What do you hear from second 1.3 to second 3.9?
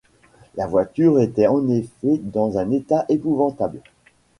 en effet dans un état épouvantable.